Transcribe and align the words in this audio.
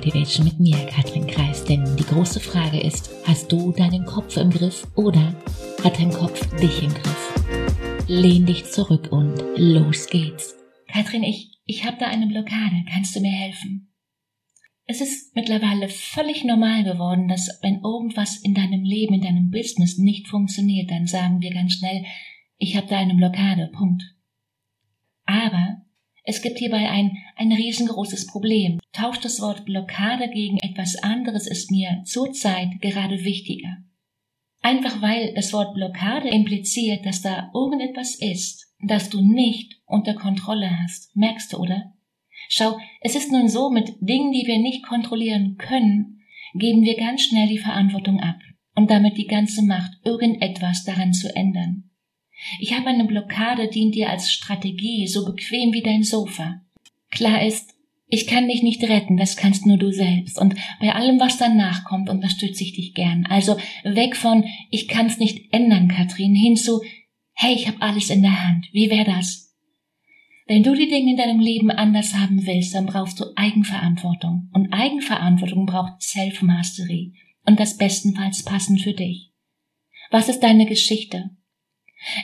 Motivation 0.00 0.46
mit 0.46 0.58
mir, 0.58 0.86
Katrin 0.86 1.26
Kreis. 1.26 1.62
Denn 1.62 1.84
die 1.98 2.04
große 2.04 2.40
Frage 2.40 2.80
ist, 2.80 3.10
hast 3.26 3.52
du 3.52 3.70
deinen 3.70 4.06
Kopf 4.06 4.38
im 4.38 4.48
Griff 4.48 4.86
oder 4.96 5.36
hat 5.84 5.98
dein 5.98 6.10
Kopf 6.10 6.40
dich 6.56 6.82
im 6.82 6.88
Griff? 6.88 8.06
Lehn 8.08 8.46
dich 8.46 8.64
zurück 8.64 9.12
und 9.12 9.36
los 9.56 10.06
geht's. 10.06 10.56
Katrin, 10.90 11.22
ich, 11.22 11.60
ich 11.66 11.84
habe 11.84 11.98
da 12.00 12.06
eine 12.06 12.26
Blockade. 12.28 12.82
Kannst 12.90 13.14
du 13.14 13.20
mir 13.20 13.30
helfen? 13.30 13.92
Es 14.86 15.02
ist 15.02 15.36
mittlerweile 15.36 15.90
völlig 15.90 16.44
normal 16.44 16.82
geworden, 16.82 17.28
dass 17.28 17.58
wenn 17.60 17.82
irgendwas 17.82 18.38
in 18.38 18.54
deinem 18.54 18.82
Leben, 18.82 19.12
in 19.12 19.20
deinem 19.20 19.50
Business 19.50 19.98
nicht 19.98 20.28
funktioniert, 20.28 20.90
dann 20.90 21.06
sagen 21.06 21.42
wir 21.42 21.52
ganz 21.52 21.74
schnell, 21.74 22.06
ich 22.56 22.74
habe 22.74 22.86
da 22.86 22.96
eine 22.96 23.16
Blockade. 23.16 23.70
Punkt. 23.74 24.02
Aber 25.26 25.82
es 26.24 26.42
gibt 26.42 26.58
hierbei 26.58 26.88
ein, 26.88 27.16
ein 27.36 27.52
riesengroßes 27.52 28.26
Problem. 28.26 28.80
Tauscht 28.92 29.24
das 29.24 29.40
Wort 29.40 29.64
Blockade 29.64 30.28
gegen 30.28 30.58
etwas 30.58 30.96
anderes 30.96 31.46
ist 31.46 31.70
mir 31.70 32.02
zurzeit 32.04 32.80
gerade 32.80 33.24
wichtiger. 33.24 33.78
Einfach 34.62 35.00
weil 35.00 35.32
das 35.34 35.52
Wort 35.52 35.74
Blockade 35.74 36.28
impliziert, 36.28 37.06
dass 37.06 37.22
da 37.22 37.50
irgendetwas 37.54 38.14
ist, 38.16 38.74
das 38.86 39.08
du 39.08 39.22
nicht 39.22 39.80
unter 39.86 40.14
Kontrolle 40.14 40.70
hast. 40.82 41.14
Merkst 41.16 41.52
du, 41.52 41.58
oder? 41.58 41.94
Schau, 42.48 42.78
es 43.00 43.14
ist 43.14 43.32
nun 43.32 43.48
so, 43.48 43.70
mit 43.70 43.94
Dingen, 44.00 44.32
die 44.32 44.46
wir 44.46 44.58
nicht 44.58 44.84
kontrollieren 44.84 45.56
können, 45.56 46.20
geben 46.54 46.82
wir 46.82 46.96
ganz 46.96 47.22
schnell 47.22 47.48
die 47.48 47.58
Verantwortung 47.58 48.20
ab 48.20 48.38
und 48.74 48.90
damit 48.90 49.16
die 49.16 49.26
ganze 49.26 49.62
Macht, 49.62 49.92
irgendetwas 50.04 50.84
daran 50.84 51.12
zu 51.12 51.34
ändern. 51.34 51.89
Ich 52.58 52.74
habe 52.74 52.88
eine 52.88 53.04
Blockade, 53.04 53.68
dient 53.68 53.94
dir 53.94 54.10
als 54.10 54.32
Strategie, 54.32 55.06
so 55.06 55.24
bequem 55.24 55.72
wie 55.72 55.82
dein 55.82 56.02
Sofa. 56.02 56.62
Klar 57.10 57.44
ist, 57.44 57.74
ich 58.08 58.26
kann 58.26 58.48
dich 58.48 58.62
nicht 58.62 58.82
retten, 58.82 59.16
das 59.16 59.36
kannst 59.36 59.66
nur 59.66 59.76
du 59.76 59.92
selbst. 59.92 60.38
Und 60.38 60.54
bei 60.80 60.92
allem, 60.92 61.20
was 61.20 61.38
danach 61.38 61.84
kommt, 61.84 62.10
unterstütze 62.10 62.64
ich 62.64 62.72
dich 62.72 62.94
gern. 62.94 63.26
Also 63.26 63.56
weg 63.84 64.16
von 64.16 64.44
ich 64.70 64.88
kann's 64.88 65.18
nicht 65.18 65.52
ändern, 65.52 65.88
Katrin, 65.88 66.34
hin 66.34 66.56
zu 66.56 66.80
hey, 67.40 67.54
ich 67.54 67.66
habe 67.66 67.80
alles 67.80 68.10
in 68.10 68.22
der 68.22 68.46
Hand. 68.46 68.68
Wie 68.72 68.90
wäre 68.90 69.04
das? 69.04 69.56
Wenn 70.46 70.62
du 70.62 70.74
die 70.74 70.88
Dinge 70.88 71.12
in 71.12 71.16
deinem 71.16 71.40
Leben 71.40 71.70
anders 71.70 72.14
haben 72.14 72.44
willst, 72.46 72.74
dann 72.74 72.86
brauchst 72.86 73.18
du 73.20 73.24
Eigenverantwortung. 73.36 74.50
Und 74.52 74.72
Eigenverantwortung 74.72 75.64
braucht 75.64 76.02
Self-Mastery. 76.02 77.14
Und 77.46 77.58
das 77.58 77.78
bestenfalls 77.78 78.44
passend 78.44 78.82
für 78.82 78.92
dich. 78.92 79.30
Was 80.10 80.28
ist 80.28 80.40
deine 80.40 80.66
Geschichte? 80.66 81.30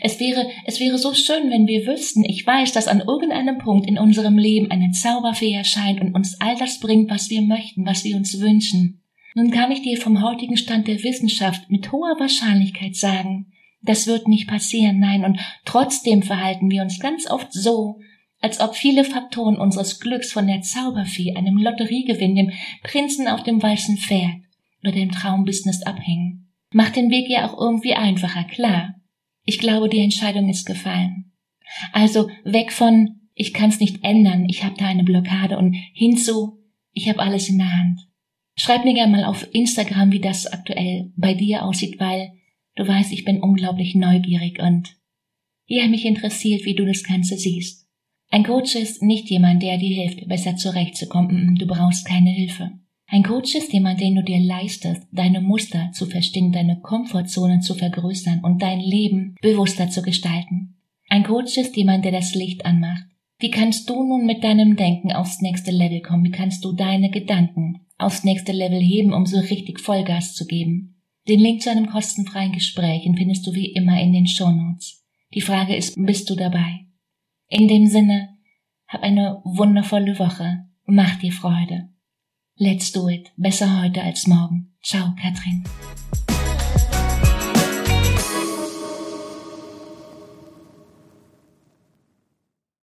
Es 0.00 0.18
wäre, 0.20 0.48
es 0.64 0.80
wäre 0.80 0.98
so 0.98 1.12
schön, 1.12 1.50
wenn 1.50 1.66
wir 1.66 1.86
wüssten, 1.86 2.24
ich 2.24 2.46
weiß, 2.46 2.72
dass 2.72 2.88
an 2.88 3.00
irgendeinem 3.00 3.58
Punkt 3.58 3.86
in 3.86 3.98
unserem 3.98 4.38
Leben 4.38 4.70
eine 4.70 4.90
Zauberfee 4.90 5.52
erscheint 5.52 6.00
und 6.00 6.14
uns 6.14 6.40
all 6.40 6.56
das 6.56 6.80
bringt, 6.80 7.10
was 7.10 7.28
wir 7.30 7.42
möchten, 7.42 7.84
was 7.84 8.04
wir 8.04 8.16
uns 8.16 8.40
wünschen. 8.40 9.02
Nun 9.34 9.50
kann 9.50 9.70
ich 9.70 9.82
dir 9.82 9.98
vom 9.98 10.22
heutigen 10.22 10.56
Stand 10.56 10.88
der 10.88 11.02
Wissenschaft 11.02 11.70
mit 11.70 11.92
hoher 11.92 12.16
Wahrscheinlichkeit 12.18 12.96
sagen, 12.96 13.52
das 13.82 14.06
wird 14.06 14.28
nicht 14.28 14.48
passieren, 14.48 14.98
nein, 14.98 15.24
und 15.24 15.38
trotzdem 15.64 16.22
verhalten 16.22 16.70
wir 16.70 16.82
uns 16.82 16.98
ganz 16.98 17.30
oft 17.30 17.52
so, 17.52 18.00
als 18.40 18.60
ob 18.60 18.74
viele 18.74 19.04
Faktoren 19.04 19.56
unseres 19.56 20.00
Glücks 20.00 20.32
von 20.32 20.46
der 20.46 20.62
Zauberfee, 20.62 21.34
einem 21.34 21.58
Lotteriegewinn, 21.58 22.34
dem 22.34 22.52
Prinzen 22.82 23.28
auf 23.28 23.42
dem 23.42 23.62
weißen 23.62 23.98
Pferd 23.98 24.36
oder 24.82 24.92
dem 24.92 25.10
Traumbusiness 25.10 25.82
abhängen. 25.82 26.52
Macht 26.72 26.96
den 26.96 27.10
Weg 27.10 27.28
ja 27.28 27.48
auch 27.48 27.58
irgendwie 27.58 27.94
einfacher, 27.94 28.44
klar. 28.44 28.95
Ich 29.46 29.58
glaube, 29.58 29.88
die 29.88 30.00
Entscheidung 30.00 30.48
ist 30.50 30.66
gefallen. 30.66 31.32
Also 31.92 32.28
weg 32.44 32.72
von 32.72 33.20
ich 33.34 33.52
kann 33.52 33.70
es 33.70 33.80
nicht 33.80 34.02
ändern, 34.02 34.46
ich 34.48 34.64
habe 34.64 34.76
da 34.78 34.86
eine 34.86 35.04
Blockade 35.04 35.58
und 35.58 35.74
hinzu 35.94 36.58
ich 36.92 37.08
habe 37.08 37.20
alles 37.20 37.48
in 37.48 37.58
der 37.58 37.70
Hand. 37.70 38.00
Schreib 38.58 38.84
mir 38.84 38.94
gerne 38.94 39.12
mal 39.12 39.24
auf 39.24 39.46
Instagram, 39.52 40.12
wie 40.12 40.20
das 40.20 40.46
aktuell 40.46 41.12
bei 41.16 41.34
dir 41.34 41.64
aussieht, 41.64 42.00
weil 42.00 42.32
du 42.74 42.88
weißt, 42.88 43.12
ich 43.12 43.24
bin 43.24 43.42
unglaublich 43.42 43.94
neugierig 43.94 44.58
und 44.60 44.96
ja, 45.66 45.86
mich 45.88 46.06
interessiert, 46.06 46.64
wie 46.64 46.74
du 46.74 46.86
das 46.86 47.02
Ganze 47.02 47.36
siehst. 47.36 47.86
Ein 48.30 48.44
Coach 48.44 48.74
ist 48.74 49.02
nicht 49.02 49.28
jemand, 49.28 49.62
der 49.62 49.78
dir 49.78 49.94
hilft, 49.94 50.26
besser 50.26 50.56
zurechtzukommen. 50.56 51.56
Du 51.56 51.66
brauchst 51.66 52.06
keine 52.06 52.30
Hilfe. 52.30 52.72
Ein 53.08 53.22
Coach 53.22 53.54
ist 53.54 53.72
jemand, 53.72 54.00
den 54.00 54.16
du 54.16 54.22
dir 54.22 54.40
leistest, 54.40 55.02
deine 55.12 55.40
Muster 55.40 55.90
zu 55.92 56.06
verstehen, 56.06 56.50
deine 56.50 56.80
Komfortzone 56.80 57.60
zu 57.60 57.74
vergrößern 57.74 58.40
und 58.42 58.62
dein 58.62 58.80
Leben 58.80 59.36
bewusster 59.40 59.88
zu 59.88 60.02
gestalten. 60.02 60.74
Ein 61.08 61.22
Coach 61.22 61.56
ist 61.56 61.76
jemand, 61.76 62.04
der 62.04 62.12
das 62.12 62.34
Licht 62.34 62.66
anmacht. 62.66 63.06
Wie 63.38 63.50
kannst 63.50 63.88
du 63.88 64.02
nun 64.02 64.26
mit 64.26 64.42
deinem 64.42 64.76
Denken 64.76 65.12
aufs 65.12 65.40
nächste 65.40 65.70
Level 65.70 66.00
kommen? 66.00 66.24
Wie 66.24 66.30
kannst 66.30 66.64
du 66.64 66.72
deine 66.72 67.10
Gedanken 67.10 67.86
aufs 67.96 68.24
nächste 68.24 68.52
Level 68.52 68.80
heben, 68.80 69.12
um 69.12 69.24
so 69.24 69.38
richtig 69.38 69.78
Vollgas 69.78 70.34
zu 70.34 70.46
geben? 70.46 70.96
Den 71.28 71.40
Link 71.40 71.62
zu 71.62 71.70
einem 71.70 71.88
kostenfreien 71.88 72.52
Gespräch 72.52 73.02
findest 73.02 73.46
du 73.46 73.54
wie 73.54 73.72
immer 73.72 74.00
in 74.00 74.12
den 74.12 74.26
Shownotes. 74.26 75.04
Die 75.34 75.40
Frage 75.40 75.76
ist, 75.76 75.94
bist 75.96 76.28
du 76.30 76.34
dabei? 76.34 76.86
In 77.48 77.68
dem 77.68 77.86
Sinne, 77.86 78.30
hab 78.88 79.02
eine 79.02 79.40
wundervolle 79.44 80.18
Woche. 80.18 80.66
Mach 80.86 81.16
dir 81.16 81.32
Freude. 81.32 81.88
Let's 82.58 82.90
do 82.90 83.08
it. 83.08 83.30
Besser 83.36 83.82
heute 83.82 84.02
als 84.02 84.26
morgen. 84.26 84.72
Ciao, 84.82 85.14
Katrin. 85.20 85.62